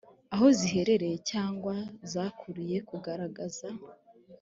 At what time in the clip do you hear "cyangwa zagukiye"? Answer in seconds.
1.31-2.77